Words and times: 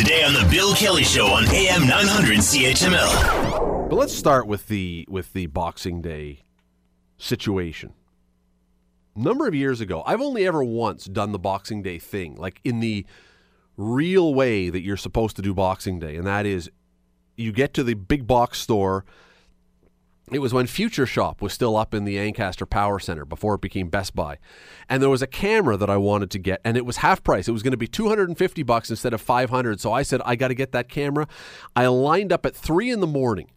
Today 0.00 0.24
on 0.24 0.32
the 0.32 0.48
Bill 0.50 0.74
Kelly 0.74 1.04
Show 1.04 1.26
on 1.26 1.44
AM 1.50 1.86
900 1.86 2.38
CHML. 2.38 3.90
But 3.90 3.96
let's 3.96 4.14
start 4.14 4.46
with 4.46 4.66
the 4.68 5.04
with 5.10 5.34
the 5.34 5.44
Boxing 5.44 6.00
Day 6.00 6.40
situation. 7.18 7.92
Number 9.14 9.46
of 9.46 9.54
years 9.54 9.82
ago, 9.82 10.02
I've 10.06 10.22
only 10.22 10.46
ever 10.46 10.64
once 10.64 11.04
done 11.04 11.32
the 11.32 11.38
Boxing 11.38 11.82
Day 11.82 11.98
thing, 11.98 12.36
like 12.36 12.62
in 12.64 12.80
the 12.80 13.04
real 13.76 14.32
way 14.32 14.70
that 14.70 14.80
you're 14.80 14.96
supposed 14.96 15.36
to 15.36 15.42
do 15.42 15.52
Boxing 15.52 15.98
Day, 15.98 16.16
and 16.16 16.26
that 16.26 16.46
is 16.46 16.70
you 17.36 17.52
get 17.52 17.74
to 17.74 17.84
the 17.84 17.92
big 17.92 18.26
box 18.26 18.58
store. 18.58 19.04
It 20.32 20.38
was 20.38 20.54
when 20.54 20.68
Future 20.68 21.06
Shop 21.06 21.42
was 21.42 21.52
still 21.52 21.76
up 21.76 21.92
in 21.92 22.04
the 22.04 22.18
Ancaster 22.18 22.64
Power 22.64 23.00
Center 23.00 23.24
before 23.24 23.56
it 23.56 23.60
became 23.60 23.88
Best 23.88 24.14
Buy. 24.14 24.38
And 24.88 25.02
there 25.02 25.10
was 25.10 25.22
a 25.22 25.26
camera 25.26 25.76
that 25.76 25.90
I 25.90 25.96
wanted 25.96 26.30
to 26.30 26.38
get 26.38 26.60
and 26.64 26.76
it 26.76 26.86
was 26.86 26.98
half 26.98 27.24
price. 27.24 27.48
It 27.48 27.52
was 27.52 27.64
going 27.64 27.72
to 27.72 27.76
be 27.76 27.88
250 27.88 28.62
bucks 28.62 28.90
instead 28.90 29.12
of 29.12 29.20
500. 29.20 29.80
So 29.80 29.92
I 29.92 30.02
said 30.02 30.22
I 30.24 30.36
got 30.36 30.48
to 30.48 30.54
get 30.54 30.70
that 30.72 30.88
camera. 30.88 31.26
I 31.74 31.88
lined 31.88 32.32
up 32.32 32.46
at 32.46 32.54
3 32.54 32.90
in 32.90 33.00
the 33.00 33.06
morning. 33.08 33.50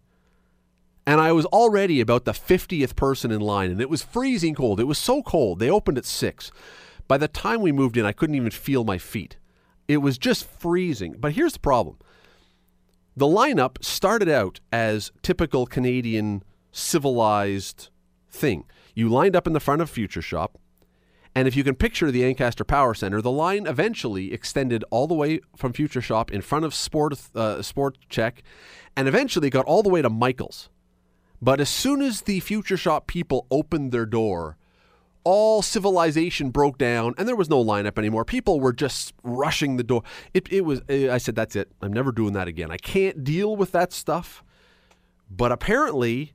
And 1.06 1.20
I 1.20 1.32
was 1.34 1.46
already 1.48 2.00
about 2.00 2.26
the 2.26 2.32
50th 2.32 2.96
person 2.96 3.30
in 3.30 3.42
line 3.42 3.70
and 3.70 3.82
it 3.82 3.90
was 3.90 4.02
freezing 4.02 4.56
cold. 4.56 4.80
It 4.80 4.86
was 4.86 4.98
so 4.98 5.22
cold. 5.22 5.60
They 5.60 5.70
opened 5.70 5.98
at 5.98 6.06
6. 6.06 6.52
By 7.08 7.18
the 7.18 7.28
time 7.28 7.62
we 7.62 7.72
moved 7.72 7.98
in, 7.98 8.06
I 8.06 8.14
couldn't 8.14 8.36
even 8.36 8.52
feel 8.52 8.84
my 8.84 8.98
feet. 8.98 9.38
It 9.88 9.98
was 9.98 10.18
just 10.18 10.46
freezing. 10.46 11.18
But 11.20 11.34
here's 11.34 11.54
the 11.54 11.60
problem. 11.60 11.98
The 13.16 13.28
lineup 13.28 13.84
started 13.84 14.30
out 14.30 14.60
as 14.72 15.12
typical 15.22 15.68
Canadian 15.68 16.44
civilized 16.74 17.90
thing. 18.30 18.66
You 18.94 19.08
lined 19.08 19.36
up 19.38 19.48
in 19.48 19.54
the 19.54 19.62
front 19.62 19.82
of 19.82 19.90
Future 19.90 20.22
Shop, 20.22 20.58
and 21.34 21.48
if 21.48 21.56
you 21.56 21.64
can 21.64 21.76
picture 21.76 22.12
the 22.12 22.26
Ancaster 22.26 22.66
Power 22.66 22.94
Center, 22.94 23.22
the 23.22 23.32
line 23.32 23.66
eventually 23.66 24.34
extended 24.34 24.84
all 24.92 25.08
the 25.08 25.16
way 25.16 25.40
from 25.56 25.72
Future 25.72 26.02
Shop 26.02 26.32
in 26.32 26.42
front 26.42 26.66
of 26.66 26.76
Sport 26.76 27.16
uh, 27.34 27.62
Sport 27.62 27.98
Chek, 28.10 28.40
and 28.98 29.08
eventually 29.08 29.50
got 29.50 29.66
all 29.66 29.82
the 29.82 29.90
way 29.90 30.02
to 30.02 30.10
Michaels. 30.10 30.70
But 31.42 31.60
as 31.60 31.70
soon 31.70 32.02
as 32.02 32.22
the 32.22 32.40
Future 32.40 32.78
Shop 32.78 33.08
people 33.08 33.48
opened 33.50 33.92
their 33.92 34.06
door, 34.06 34.58
all 35.24 35.62
civilization 35.62 36.50
broke 36.52 36.78
down 36.78 37.14
and 37.18 37.28
there 37.28 37.36
was 37.36 37.50
no 37.50 37.64
lineup 37.64 37.98
anymore. 37.98 38.26
People 38.26 38.60
were 38.60 38.74
just 38.74 39.14
rushing 39.24 39.78
the 39.78 39.84
door. 39.84 40.04
It, 40.34 40.52
it 40.52 40.62
was, 40.62 40.82
I 40.90 41.18
said, 41.18 41.36
that's 41.36 41.56
it. 41.56 41.72
I'm 41.82 41.94
never 41.94 42.12
doing 42.12 42.34
that 42.34 42.48
again. 42.48 42.72
I 42.72 42.78
can't 42.78 43.24
deal 43.24 43.56
with 43.56 43.72
that 43.72 43.94
stuff. 43.94 44.44
But 45.30 45.52
apparently, 45.52 46.34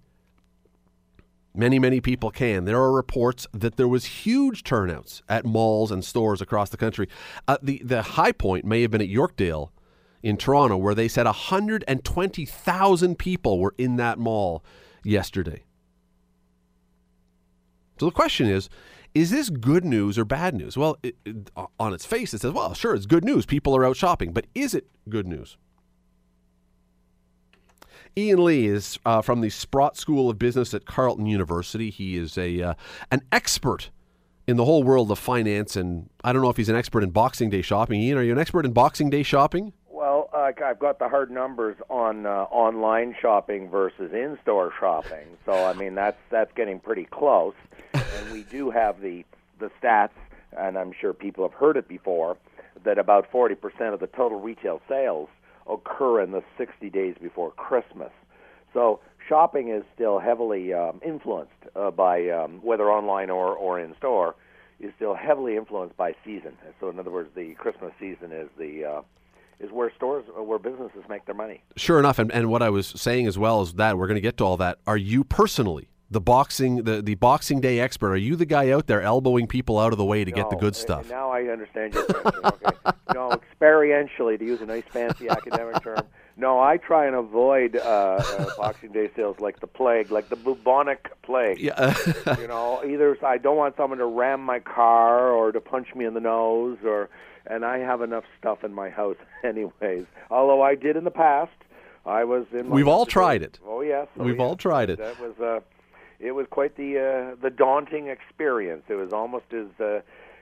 many, 1.58 1.78
many 1.78 2.00
people 2.00 2.30
can. 2.30 2.64
There 2.64 2.78
are 2.78 2.92
reports 2.92 3.46
that 3.52 3.76
there 3.76 3.88
was 3.88 4.04
huge 4.04 4.62
turnouts 4.62 5.22
at 5.28 5.44
malls 5.44 5.90
and 5.90 6.04
stores 6.04 6.40
across 6.40 6.70
the 6.70 6.76
country. 6.76 7.08
Uh, 7.46 7.58
the, 7.60 7.82
the 7.84 8.02
high 8.02 8.32
point 8.32 8.64
may 8.64 8.82
have 8.82 8.92
been 8.92 9.02
at 9.02 9.08
Yorkdale 9.08 9.70
in 10.22 10.36
Toronto, 10.36 10.76
where 10.76 10.94
they 10.94 11.08
said 11.08 11.26
120,000 11.26 13.18
people 13.18 13.58
were 13.58 13.74
in 13.76 13.96
that 13.96 14.18
mall 14.18 14.64
yesterday. 15.04 15.64
So 17.98 18.06
the 18.06 18.12
question 18.12 18.46
is, 18.46 18.68
is 19.14 19.30
this 19.30 19.50
good 19.50 19.84
news 19.84 20.16
or 20.16 20.24
bad 20.24 20.54
news? 20.54 20.76
Well, 20.76 20.96
it, 21.02 21.16
it, 21.24 21.50
on 21.80 21.92
its 21.92 22.04
face, 22.04 22.32
it 22.34 22.40
says, 22.42 22.52
well, 22.52 22.74
sure, 22.74 22.94
it's 22.94 23.06
good 23.06 23.24
news. 23.24 23.46
People 23.46 23.76
are 23.76 23.84
out 23.84 23.96
shopping. 23.96 24.32
But 24.32 24.46
is 24.54 24.74
it 24.74 24.86
good 25.08 25.26
news? 25.26 25.56
Ian 28.18 28.44
Lee 28.44 28.66
is 28.66 28.98
uh, 29.06 29.22
from 29.22 29.42
the 29.42 29.48
Sprott 29.48 29.96
School 29.96 30.28
of 30.28 30.40
Business 30.40 30.74
at 30.74 30.84
Carleton 30.84 31.26
University. 31.26 31.88
He 31.88 32.16
is 32.16 32.36
a 32.36 32.60
uh, 32.60 32.74
an 33.12 33.22
expert 33.30 33.90
in 34.48 34.56
the 34.56 34.64
whole 34.64 34.82
world 34.82 35.12
of 35.12 35.20
finance, 35.20 35.76
and 35.76 36.10
I 36.24 36.32
don't 36.32 36.42
know 36.42 36.50
if 36.50 36.56
he's 36.56 36.68
an 36.68 36.74
expert 36.74 37.04
in 37.04 37.10
Boxing 37.10 37.48
Day 37.48 37.62
shopping. 37.62 38.00
Ian, 38.00 38.18
are 38.18 38.22
you 38.24 38.32
an 38.32 38.38
expert 38.40 38.64
in 38.64 38.72
Boxing 38.72 39.08
Day 39.08 39.22
shopping? 39.22 39.72
Well, 39.88 40.30
uh, 40.32 40.50
I've 40.64 40.80
got 40.80 40.98
the 40.98 41.08
hard 41.08 41.30
numbers 41.30 41.76
on 41.88 42.26
uh, 42.26 42.46
online 42.50 43.14
shopping 43.20 43.68
versus 43.68 44.12
in-store 44.12 44.72
shopping, 44.80 45.28
so 45.46 45.52
I 45.52 45.74
mean 45.74 45.94
that's 45.94 46.18
that's 46.28 46.52
getting 46.54 46.80
pretty 46.80 47.04
close. 47.04 47.54
and 47.94 48.32
we 48.32 48.42
do 48.42 48.70
have 48.70 49.00
the 49.00 49.24
the 49.60 49.70
stats, 49.80 50.10
and 50.58 50.76
I'm 50.76 50.92
sure 51.00 51.12
people 51.12 51.48
have 51.48 51.56
heard 51.56 51.76
it 51.76 51.86
before, 51.86 52.36
that 52.82 52.98
about 52.98 53.30
40% 53.30 53.94
of 53.94 54.00
the 54.00 54.08
total 54.08 54.40
retail 54.40 54.80
sales 54.88 55.28
occur 55.68 56.20
in 56.22 56.32
the 56.32 56.42
60 56.56 56.90
days 56.90 57.14
before 57.20 57.50
Christmas. 57.52 58.10
So 58.72 59.00
shopping 59.28 59.68
is 59.68 59.82
still 59.94 60.18
heavily 60.18 60.72
um, 60.72 61.00
influenced 61.04 61.52
uh, 61.76 61.90
by 61.90 62.28
um, 62.30 62.60
whether 62.62 62.90
online 62.90 63.30
or, 63.30 63.54
or 63.54 63.78
in 63.78 63.94
store 63.96 64.34
is 64.80 64.92
still 64.96 65.14
heavily 65.14 65.56
influenced 65.56 65.96
by 65.96 66.14
season. 66.24 66.56
So 66.80 66.88
in 66.88 66.98
other 66.98 67.10
words, 67.10 67.30
the 67.34 67.54
Christmas 67.54 67.92
season 67.98 68.32
is 68.32 68.48
the 68.58 68.84
uh, 68.84 69.02
is 69.60 69.72
where 69.72 69.92
stores 69.96 70.24
uh, 70.36 70.42
where 70.42 70.58
businesses 70.58 71.02
make 71.08 71.26
their 71.26 71.34
money. 71.34 71.62
Sure 71.76 71.98
enough, 71.98 72.18
and, 72.18 72.32
and 72.32 72.48
what 72.48 72.62
I 72.62 72.70
was 72.70 72.86
saying 72.86 73.26
as 73.26 73.36
well 73.36 73.62
is 73.62 73.74
that 73.74 73.98
we're 73.98 74.06
going 74.06 74.16
to 74.16 74.20
get 74.20 74.36
to 74.38 74.44
all 74.44 74.56
that. 74.58 74.78
Are 74.86 74.96
you 74.96 75.24
personally 75.24 75.88
the 76.10 76.20
boxing 76.20 76.84
the, 76.84 77.02
the 77.02 77.14
boxing 77.16 77.60
day 77.60 77.80
expert 77.80 78.12
are 78.12 78.16
you 78.16 78.36
the 78.36 78.46
guy 78.46 78.70
out 78.70 78.86
there 78.86 79.02
elbowing 79.02 79.46
people 79.46 79.78
out 79.78 79.92
of 79.92 79.98
the 79.98 80.04
way 80.04 80.24
to 80.24 80.30
no, 80.30 80.36
get 80.36 80.50
the 80.50 80.56
good 80.56 80.74
stuff 80.74 81.08
now 81.10 81.30
i 81.30 81.42
understand 81.44 81.92
your 81.94 82.04
question 82.04 82.44
okay 82.44 82.76
no 83.14 83.30
experientially 83.30 84.38
to 84.38 84.44
use 84.44 84.60
a 84.60 84.66
nice 84.66 84.84
fancy 84.90 85.28
academic 85.28 85.82
term 85.82 86.00
no 86.36 86.60
i 86.60 86.76
try 86.76 87.06
and 87.06 87.14
avoid 87.14 87.76
uh, 87.76 87.80
uh, 87.80 88.46
boxing 88.56 88.90
day 88.92 89.10
sales 89.14 89.38
like 89.40 89.60
the 89.60 89.66
plague 89.66 90.10
like 90.10 90.28
the 90.28 90.36
bubonic 90.36 91.10
plague 91.22 91.58
yeah 91.58 91.94
you 92.38 92.46
know 92.46 92.82
either 92.86 93.16
i 93.24 93.36
don't 93.36 93.56
want 93.56 93.76
someone 93.76 93.98
to 93.98 94.06
ram 94.06 94.42
my 94.42 94.58
car 94.58 95.30
or 95.30 95.52
to 95.52 95.60
punch 95.60 95.94
me 95.94 96.04
in 96.04 96.14
the 96.14 96.20
nose 96.20 96.78
or 96.84 97.10
and 97.46 97.64
i 97.64 97.78
have 97.78 98.00
enough 98.00 98.24
stuff 98.38 98.64
in 98.64 98.72
my 98.72 98.88
house 98.88 99.16
anyways 99.44 100.06
although 100.30 100.62
i 100.62 100.74
did 100.74 100.96
in 100.96 101.04
the 101.04 101.10
past 101.10 101.52
I 102.06 102.24
was 102.24 102.46
in. 102.52 102.70
We've 102.70 102.88
all 102.88 103.04
tried 103.04 103.42
it. 103.42 103.58
Oh 103.66 103.82
yes, 103.82 104.06
oh, 104.18 104.24
we've 104.24 104.38
yes. 104.38 104.40
all 104.40 104.56
tried 104.56 104.88
it. 104.88 104.98
That 104.98 105.20
was 105.20 105.38
uh, 105.38 105.60
it 106.20 106.32
was 106.32 106.46
quite 106.50 106.76
the 106.76 106.98
uh, 106.98 107.36
the 107.40 107.50
daunting 107.50 108.08
experience. 108.08 108.84
It 108.88 108.94
was 108.94 109.12
almost 109.12 109.46
as 109.52 109.66
uh, 109.80 110.00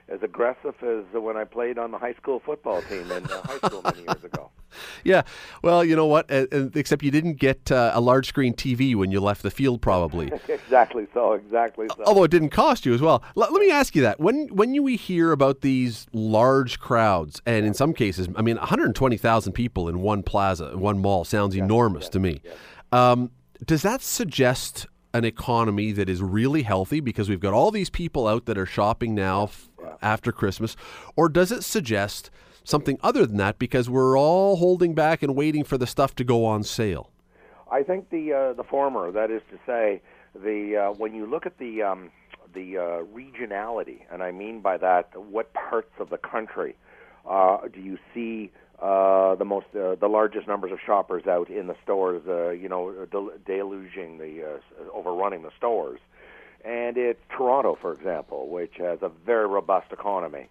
as 0.09 0.23
aggressive 0.23 0.75
as 0.81 1.03
when 1.13 1.35
I 1.35 1.43
played 1.43 1.77
on 1.77 1.91
the 1.91 1.97
high 1.97 2.13
school 2.13 2.39
football 2.39 2.81
team 2.83 3.11
in 3.11 3.25
uh, 3.25 3.41
high 3.43 3.57
school 3.57 3.81
many 3.83 3.99
years 3.99 4.23
ago. 4.23 4.51
Yeah, 5.03 5.21
well, 5.63 5.83
you 5.83 5.95
know 5.95 6.05
what? 6.05 6.29
Uh, 6.29 6.45
except 6.75 7.01
you 7.01 7.09
didn't 7.09 7.35
get 7.35 7.71
uh, 7.71 7.91
a 7.93 8.01
large 8.01 8.27
screen 8.27 8.53
TV 8.53 8.95
when 8.95 9.11
you 9.11 9.21
left 9.21 9.41
the 9.41 9.49
field, 9.49 9.81
probably. 9.81 10.27
exactly 10.49 11.07
so. 11.13 11.33
Exactly 11.33 11.87
so. 11.95 12.03
Although 12.05 12.25
it 12.25 12.31
didn't 12.31 12.49
cost 12.49 12.85
you 12.85 12.93
as 12.93 13.01
well. 13.01 13.23
L- 13.37 13.47
let 13.49 13.61
me 13.61 13.71
ask 13.71 13.95
you 13.95 14.01
that: 14.01 14.19
when 14.19 14.47
when 14.49 14.73
you 14.73 14.83
we 14.83 14.97
hear 14.97 15.31
about 15.31 15.61
these 15.61 16.05
large 16.11 16.79
crowds, 16.79 17.41
and 17.45 17.65
in 17.65 17.73
some 17.73 17.93
cases, 17.93 18.27
I 18.35 18.41
mean, 18.41 18.57
120,000 18.57 19.53
people 19.53 19.87
in 19.87 20.01
one 20.01 20.21
plaza, 20.21 20.77
one 20.77 20.99
mall, 20.99 21.23
sounds 21.23 21.55
yes, 21.55 21.63
enormous 21.63 22.03
yes, 22.03 22.09
to 22.09 22.19
me. 22.19 22.41
Yes. 22.43 22.55
Um, 22.91 23.31
does 23.65 23.81
that 23.83 24.01
suggest 24.01 24.85
an 25.13 25.25
economy 25.25 25.91
that 25.91 26.09
is 26.09 26.21
really 26.21 26.63
healthy 26.63 26.99
because 26.99 27.29
we've 27.29 27.39
got 27.39 27.53
all 27.53 27.71
these 27.71 27.89
people 27.89 28.27
out 28.27 28.45
that 28.45 28.57
are 28.57 28.65
shopping 28.65 29.15
now 29.15 29.43
f- 29.43 29.69
after 30.01 30.31
Christmas? 30.31 30.75
Or 31.15 31.29
does 31.29 31.51
it 31.51 31.63
suggest 31.63 32.29
something 32.63 32.97
other 33.01 33.25
than 33.25 33.37
that 33.37 33.57
because 33.57 33.89
we're 33.89 34.17
all 34.17 34.57
holding 34.57 34.93
back 34.93 35.23
and 35.23 35.35
waiting 35.35 35.63
for 35.63 35.77
the 35.77 35.87
stuff 35.87 36.15
to 36.15 36.23
go 36.23 36.45
on 36.45 36.63
sale? 36.63 37.11
I 37.71 37.83
think 37.83 38.09
the 38.09 38.33
uh, 38.33 38.53
the 38.53 38.63
former. 38.63 39.11
That 39.11 39.31
is 39.31 39.41
to 39.51 39.59
say, 39.65 40.01
the 40.33 40.77
uh, 40.77 40.93
when 40.93 41.13
you 41.13 41.25
look 41.25 41.45
at 41.45 41.57
the 41.57 41.81
um, 41.83 42.11
the 42.53 42.77
uh, 42.77 42.81
regionality, 43.13 44.01
and 44.11 44.23
I 44.23 44.31
mean 44.31 44.61
by 44.61 44.77
that, 44.77 45.09
what 45.15 45.53
parts 45.53 45.91
of 45.99 46.09
the 46.09 46.17
country 46.17 46.75
uh, 47.29 47.57
do 47.73 47.81
you 47.81 47.97
see 48.13 48.51
uh, 48.81 49.33
the 49.35 49.45
most 49.45 49.65
uh, 49.75 49.95
the 49.95 50.07
largest 50.07 50.47
numbers 50.47 50.71
of 50.71 50.77
shoppers 50.85 51.25
out 51.25 51.49
in 51.49 51.67
the 51.67 51.75
stores, 51.83 52.21
uh, 52.27 52.49
you 52.49 52.69
know, 52.69 53.05
del- 53.11 53.31
deluging 53.45 54.19
the 54.19 54.43
uh, 54.43 54.91
overrunning 54.93 55.41
the 55.41 55.51
stores. 55.57 55.99
And 56.63 56.97
it's 56.97 57.19
Toronto, 57.35 57.77
for 57.79 57.93
example, 57.93 58.49
which 58.49 58.73
has 58.77 58.99
a 59.01 59.09
very 59.25 59.47
robust 59.47 59.91
economy, 59.91 60.49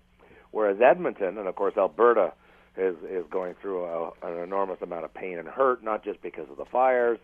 whereas 0.50 0.80
Edmonton 0.80 1.38
and 1.38 1.46
of 1.46 1.54
course 1.54 1.74
Alberta 1.76 2.32
is 2.76 2.96
is 3.08 3.24
going 3.30 3.54
through 3.62 3.84
a, 3.84 4.10
an 4.22 4.42
enormous 4.42 4.82
amount 4.82 5.04
of 5.04 5.14
pain 5.14 5.38
and 5.38 5.46
hurt, 5.46 5.84
not 5.84 6.04
just 6.04 6.20
because 6.20 6.50
of 6.50 6.56
the 6.56 6.64
fires. 6.64 7.18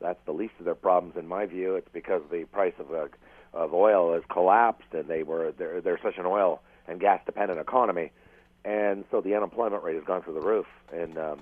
That's 0.00 0.20
the 0.24 0.32
least 0.32 0.54
of 0.58 0.66
their 0.66 0.74
problems, 0.74 1.16
in 1.16 1.26
my 1.26 1.46
view. 1.46 1.76
It's 1.76 1.88
because 1.92 2.22
the 2.30 2.44
price 2.44 2.74
of 2.78 2.92
uh, 2.92 3.08
of 3.52 3.74
oil 3.74 4.14
has 4.14 4.22
collapsed, 4.30 4.92
and 4.92 5.08
they 5.08 5.24
were 5.24 5.52
they're, 5.58 5.80
they're 5.80 6.00
such 6.02 6.18
an 6.18 6.26
oil 6.26 6.60
and 6.86 7.00
gas 7.00 7.20
dependent 7.26 7.58
economy 7.58 8.12
and 8.64 9.04
so 9.10 9.20
the 9.20 9.34
unemployment 9.34 9.82
rate 9.82 9.96
has 9.96 10.04
gone 10.04 10.22
through 10.22 10.34
the 10.34 10.40
roof 10.40 10.66
in 10.92 11.18
um, 11.18 11.40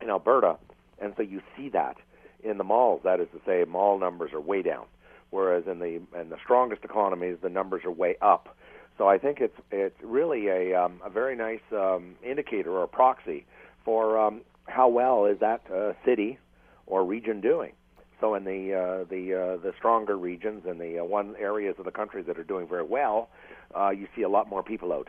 in 0.00 0.10
Alberta, 0.10 0.56
and 1.00 1.14
so 1.16 1.22
you 1.22 1.40
see 1.56 1.68
that 1.70 1.96
in 2.42 2.58
the 2.58 2.64
malls. 2.64 3.00
That 3.04 3.20
is 3.20 3.28
to 3.32 3.40
say, 3.46 3.64
mall 3.68 3.98
numbers 3.98 4.32
are 4.32 4.40
way 4.40 4.62
down, 4.62 4.84
whereas 5.30 5.64
in 5.66 5.78
the 5.78 6.00
in 6.18 6.28
the 6.28 6.38
strongest 6.42 6.84
economies, 6.84 7.38
the 7.42 7.48
numbers 7.48 7.84
are 7.84 7.90
way 7.90 8.16
up. 8.20 8.56
So 8.98 9.08
I 9.08 9.18
think 9.18 9.40
it's 9.40 9.58
it's 9.70 9.96
really 10.02 10.48
a 10.48 10.74
um, 10.74 11.00
a 11.04 11.10
very 11.10 11.36
nice 11.36 11.62
um, 11.72 12.16
indicator 12.22 12.70
or 12.70 12.86
proxy 12.86 13.46
for 13.84 14.18
um, 14.18 14.42
how 14.66 14.88
well 14.88 15.26
is 15.26 15.38
that 15.40 15.62
uh, 15.72 15.92
city 16.04 16.38
or 16.86 17.04
region 17.04 17.40
doing. 17.40 17.72
So 18.20 18.34
in 18.34 18.44
the 18.44 18.74
uh, 18.74 19.04
the 19.08 19.34
uh, 19.34 19.56
the 19.56 19.72
stronger 19.78 20.16
regions 20.16 20.64
and 20.66 20.80
the 20.80 21.00
uh, 21.00 21.04
one 21.04 21.34
areas 21.38 21.76
of 21.78 21.84
the 21.84 21.90
country 21.90 22.22
that 22.22 22.38
are 22.38 22.44
doing 22.44 22.68
very 22.68 22.84
well, 22.84 23.30
uh, 23.74 23.90
you 23.90 24.06
see 24.14 24.22
a 24.22 24.28
lot 24.28 24.48
more 24.48 24.62
people 24.62 24.92
out 24.92 25.08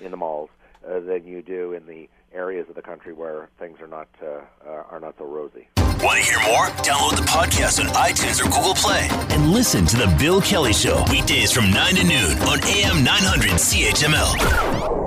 in 0.00 0.10
the 0.10 0.16
malls 0.16 0.50
uh, 0.86 1.00
than 1.00 1.26
you 1.26 1.42
do 1.42 1.72
in 1.72 1.86
the 1.86 2.08
areas 2.32 2.68
of 2.68 2.74
the 2.74 2.82
country 2.82 3.12
where 3.12 3.48
things 3.58 3.80
are 3.80 3.86
not 3.86 4.08
uh, 4.22 4.40
uh, 4.66 4.82
are 4.90 5.00
not 5.00 5.14
so 5.18 5.24
rosy. 5.24 5.68
Want 5.76 6.18
to 6.18 6.24
hear 6.24 6.38
more? 6.46 6.66
Download 6.84 7.16
the 7.16 7.26
podcast 7.26 7.80
on 7.80 7.86
iTunes 7.94 8.40
or 8.40 8.44
Google 8.44 8.74
Play 8.74 9.08
and 9.34 9.50
listen 9.50 9.84
to 9.86 9.96
the 9.96 10.14
Bill 10.18 10.40
Kelly 10.40 10.72
Show 10.72 11.04
weekdays 11.10 11.50
from 11.50 11.70
9 11.70 11.94
to 11.96 12.04
noon 12.04 12.38
on 12.40 12.62
AM 12.62 13.02
900 13.02 13.50
CHML. 13.52 14.97